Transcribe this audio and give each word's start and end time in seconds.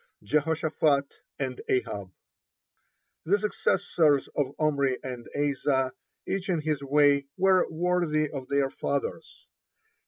(24) 0.27 0.55
JEHOSHAPHAT 0.55 1.05
AND 1.37 1.61
AHAB 1.69 2.11
The 3.25 3.37
successors 3.37 4.27
of 4.35 4.55
Omri 4.57 4.97
and 5.03 5.27
Asa, 5.37 5.93
each 6.25 6.49
in 6.49 6.61
his 6.61 6.81
way, 6.83 7.27
were 7.37 7.67
worthy 7.69 8.27
of 8.27 8.47
their 8.49 8.71
fathers. 8.71 9.45